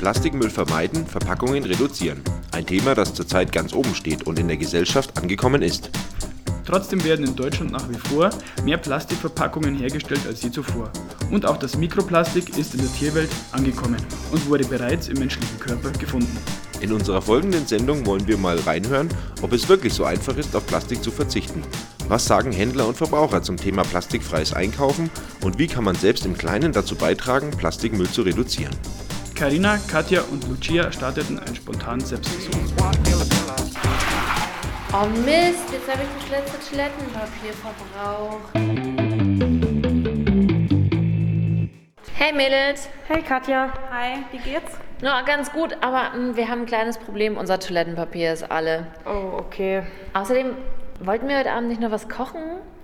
[0.00, 2.22] Plastikmüll vermeiden, Verpackungen reduzieren.
[2.52, 5.90] Ein Thema, das zurzeit ganz oben steht und in der Gesellschaft angekommen ist.
[6.64, 8.30] Trotzdem werden in Deutschland nach wie vor
[8.64, 10.90] mehr Plastikverpackungen hergestellt als je zuvor.
[11.30, 13.98] Und auch das Mikroplastik ist in der Tierwelt angekommen
[14.32, 16.34] und wurde bereits im menschlichen Körper gefunden.
[16.80, 19.10] In unserer folgenden Sendung wollen wir mal reinhören,
[19.42, 21.62] ob es wirklich so einfach ist, auf Plastik zu verzichten.
[22.08, 25.10] Was sagen Händler und Verbraucher zum Thema plastikfreies Einkaufen
[25.42, 28.74] und wie kann man selbst im Kleinen dazu beitragen, Plastikmüll zu reduzieren?
[29.40, 32.52] Karina, Katja und Lucia starteten einen spontanen Selbstversuch.
[34.92, 38.52] Oh Mist, jetzt habe ich das letzte Toilettenpapier verbraucht.
[42.12, 42.90] Hey Mädels.
[43.08, 43.72] Hey Katja.
[43.90, 44.72] Hi, wie geht's?
[45.00, 47.38] Na, ganz gut, aber mh, wir haben ein kleines Problem.
[47.38, 48.88] Unser Toilettenpapier ist alle.
[49.06, 49.84] Oh, okay.
[50.12, 50.54] Außerdem
[51.02, 52.42] wollten wir heute Abend nicht noch was kochen?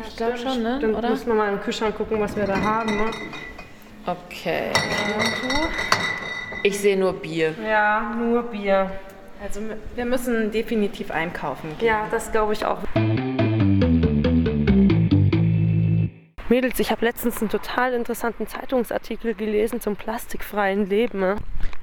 [0.00, 0.78] ich glaube schon, ne?
[0.80, 1.10] Dann Oder?
[1.10, 2.96] müssen wir mal im Kühlschrank gucken, was wir da haben.
[2.96, 3.10] Ne?
[4.06, 4.72] Okay.
[6.68, 7.54] Ich sehe nur Bier.
[7.66, 8.90] Ja, nur Bier.
[9.42, 9.62] Also
[9.94, 11.88] wir müssen definitiv einkaufen gehen.
[11.88, 12.76] Ja, das glaube ich auch.
[16.50, 21.20] Mädels, ich habe letztens einen total interessanten Zeitungsartikel gelesen zum plastikfreien Leben.
[21.20, 21.36] ne?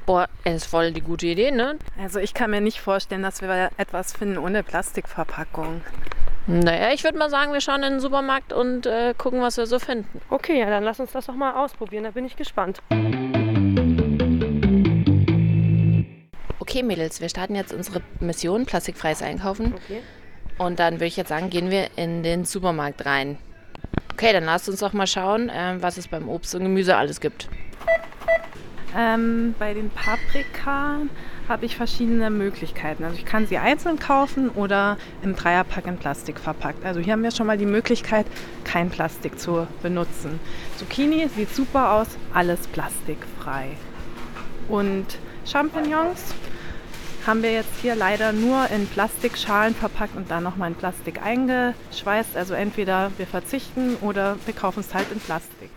[0.05, 1.79] Boah, das ist voll die gute Idee, ne?
[1.99, 5.81] Also ich kann mir nicht vorstellen, dass wir etwas finden ohne Plastikverpackung.
[6.45, 9.65] Naja, ich würde mal sagen, wir schauen in den Supermarkt und äh, gucken, was wir
[9.65, 10.21] so finden.
[10.29, 12.03] Okay, ja, dann lass uns das doch mal ausprobieren.
[12.03, 12.83] Da bin ich gespannt.
[16.75, 19.75] Okay, Mädels, wir starten jetzt unsere Mission plastikfreies Einkaufen.
[19.75, 20.01] Okay.
[20.57, 23.37] Und dann würde ich jetzt sagen, gehen wir in den Supermarkt rein.
[24.11, 27.21] Okay, dann lasst uns doch mal schauen, ähm, was es beim Obst und Gemüse alles
[27.21, 27.47] gibt.
[28.93, 30.97] Ähm, bei den Paprika
[31.47, 33.05] habe ich verschiedene Möglichkeiten.
[33.05, 36.83] Also ich kann sie einzeln kaufen oder im Dreierpack in Plastik verpackt.
[36.83, 38.25] Also hier haben wir schon mal die Möglichkeit,
[38.65, 40.41] kein Plastik zu benutzen.
[40.75, 43.77] Zucchini sieht super aus, alles plastikfrei.
[44.67, 45.05] Und
[45.45, 46.33] Champignons
[47.25, 52.37] haben wir jetzt hier leider nur in Plastikschalen verpackt und dann nochmal in Plastik eingeschweißt.
[52.37, 55.69] Also entweder wir verzichten oder wir kaufen es halt in Plastik.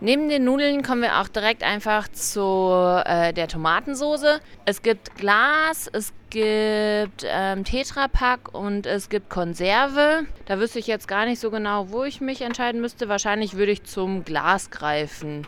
[0.00, 4.40] Neben den Nudeln kommen wir auch direkt einfach zu äh, der Tomatensoße.
[4.66, 10.26] Es gibt Glas, es gibt ähm, Tetrapack und es gibt Konserve.
[10.46, 13.08] Da wüsste ich jetzt gar nicht so genau, wo ich mich entscheiden müsste.
[13.08, 15.46] Wahrscheinlich würde ich zum Glas greifen.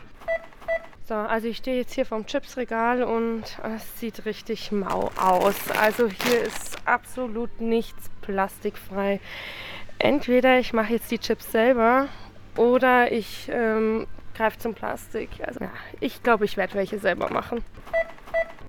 [1.07, 5.55] So, also ich stehe jetzt hier vom Chipsregal und es sieht richtig mau aus.
[5.79, 9.21] Also hier ist absolut nichts plastikfrei.
[9.99, 12.09] Entweder ich mache jetzt die Chips selber
[12.57, 15.29] oder ich ähm, greife zum Plastik.
[15.45, 17.63] Also ja, ich glaube, ich werde welche selber machen.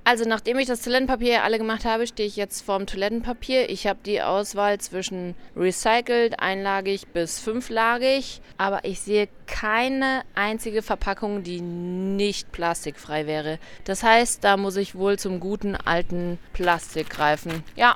[0.09, 3.69] Also nachdem ich das Toilettenpapier alle gemacht habe, stehe ich jetzt vorm Toilettenpapier.
[3.69, 11.43] Ich habe die Auswahl zwischen recycelt, einlagig bis fünflagig, aber ich sehe keine einzige Verpackung,
[11.43, 13.59] die nicht plastikfrei wäre.
[13.85, 17.63] Das heißt, da muss ich wohl zum guten alten Plastik greifen.
[17.77, 17.95] Ja,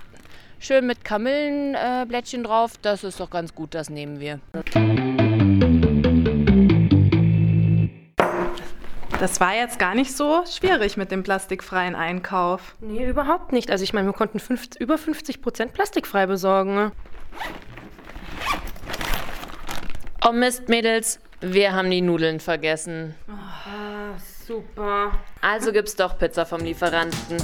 [0.58, 4.38] schön mit Kamillenblättchen äh, drauf, das ist doch ganz gut, das nehmen wir.
[9.22, 12.74] Das war jetzt gar nicht so schwierig mit dem plastikfreien Einkauf.
[12.80, 13.70] Nee, überhaupt nicht.
[13.70, 16.90] Also ich meine, wir konnten 50, über 50 Prozent plastikfrei besorgen.
[20.26, 23.14] Oh Mist, Mädels, wir haben die Nudeln vergessen.
[23.28, 25.12] Ah, super.
[25.40, 27.36] Also gibt's doch Pizza vom Lieferanten.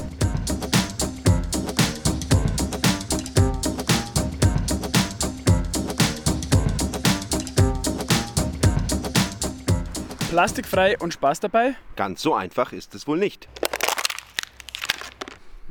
[10.29, 11.75] Plastikfrei und Spaß dabei.
[11.97, 13.49] Ganz so einfach ist es wohl nicht.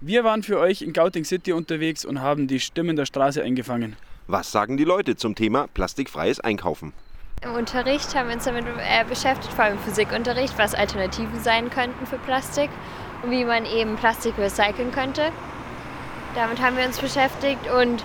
[0.02, 3.98] Wir waren für euch in Gauting City unterwegs und haben die Stimmen der Straße eingefangen.
[4.26, 6.94] Was sagen die Leute zum Thema plastikfreies Einkaufen?
[7.44, 11.70] Im Unterricht haben wir uns damit äh, beschäftigt, vor allem im Physikunterricht, was Alternativen sein
[11.70, 12.72] könnten für Plastik
[13.22, 15.32] und wie man eben Plastik recyceln könnte.
[16.34, 18.04] Damit haben wir uns beschäftigt und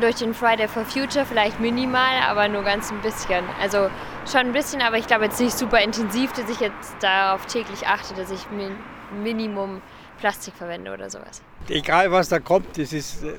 [0.00, 3.44] durch den Friday for Future vielleicht minimal, aber nur ganz ein bisschen.
[3.60, 3.90] Also
[4.30, 7.86] schon ein bisschen, aber ich glaube jetzt nicht super intensiv, dass ich jetzt darauf täglich
[7.86, 8.76] achte, dass ich min
[9.22, 9.80] Minimum
[10.18, 11.42] Plastik verwende oder sowas.
[11.68, 13.34] Egal was da kommt, das, ist, äh,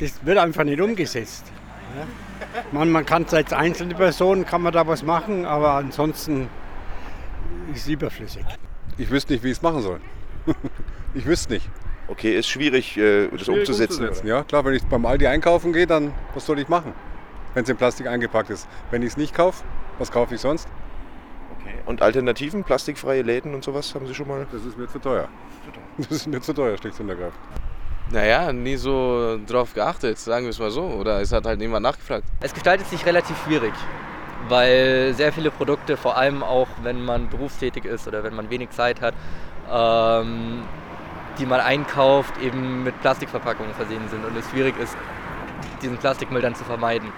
[0.00, 1.44] das wird einfach nicht umgesetzt.
[1.96, 2.06] Ja?
[2.72, 6.48] Man, man kann als einzelne Person kann man da was machen, aber ansonsten
[7.72, 8.44] ist es überflüssig.
[8.98, 10.00] Ich wüsste nicht, wie ich es machen soll.
[11.14, 11.68] ich wüsste nicht.
[12.08, 14.08] Okay, ist schwierig, äh, das Schwierig umzusetzen.
[14.24, 16.92] Ja, klar, wenn ich beim Aldi einkaufen gehe, dann was soll ich machen,
[17.54, 18.68] wenn es in Plastik eingepackt ist?
[18.90, 19.64] Wenn ich es nicht kaufe,
[19.98, 20.68] was kaufe ich sonst?
[21.60, 21.74] Okay.
[21.86, 24.46] Und Alternativen, plastikfreie Läden und sowas, haben Sie schon mal?
[24.52, 25.28] Das ist mir zu teuer.
[25.98, 27.40] Das ist mir zu teuer, schlicht und ergreifend.
[28.10, 30.82] Naja, nie so drauf geachtet, sagen wir es mal so.
[30.84, 32.24] Oder es hat halt niemand nachgefragt.
[32.40, 33.72] Es gestaltet sich relativ schwierig.
[34.48, 38.70] weil sehr viele Produkte, vor allem auch wenn man berufstätig ist oder wenn man wenig
[38.70, 39.14] Zeit hat,
[39.68, 40.62] ähm,
[41.38, 44.96] die man einkauft, eben mit Plastikverpackungen versehen sind und es schwierig ist,
[45.82, 47.12] diesen Plastikmüll dann zu vermeiden.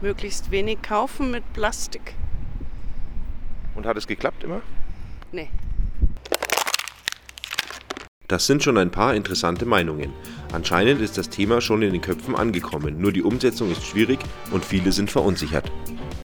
[0.00, 2.14] Möglichst wenig kaufen mit Plastik.
[3.74, 4.60] Und hat es geklappt immer?
[5.32, 5.50] Nee.
[8.28, 10.12] Das sind schon ein paar interessante Meinungen.
[10.52, 14.18] Anscheinend ist das Thema schon in den Köpfen angekommen, nur die Umsetzung ist schwierig
[14.50, 15.70] und viele sind verunsichert.